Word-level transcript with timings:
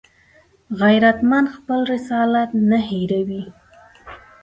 غیرتمند 0.79 1.47
خپل 1.55 1.79
رسالت 1.93 2.49
نه 2.69 2.79
هېروي 2.89 3.43